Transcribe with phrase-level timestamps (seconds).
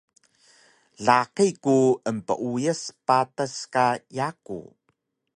[1.05, 1.75] Laqi ku
[2.11, 3.85] empeuyas patas ka
[4.17, 4.59] yaku